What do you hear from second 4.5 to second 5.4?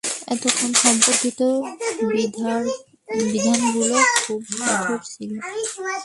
কঠোর ছিল।